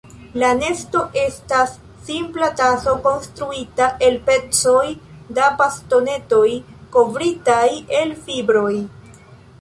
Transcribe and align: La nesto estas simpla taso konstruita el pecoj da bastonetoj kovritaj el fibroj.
La 0.41 0.47
nesto 0.59 1.01
estas 1.23 1.73
simpla 2.07 2.47
taso 2.61 2.95
konstruita 3.03 3.91
el 4.07 4.17
pecoj 4.31 4.87
da 5.41 5.53
bastonetoj 5.61 6.49
kovritaj 6.97 7.65
el 8.01 8.17
fibroj. 8.27 8.77